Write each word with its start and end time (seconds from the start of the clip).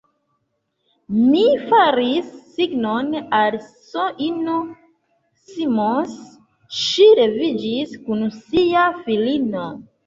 Mi 1.17 1.43
faris 1.73 2.31
signon 2.55 3.13
al 3.41 3.59
S-ino 3.67 4.57
Simons: 5.53 6.19
ŝi 6.83 7.09
leviĝis 7.23 7.99
kun 8.09 8.29
sia 8.43 8.93
filino. 9.07 9.73